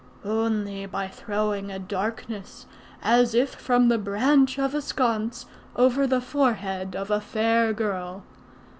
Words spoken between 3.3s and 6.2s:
if from the branch of a sconce, over the